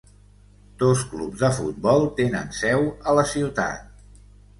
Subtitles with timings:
[0.83, 3.85] Dos clubs de futbol tenen seu a la ciutat.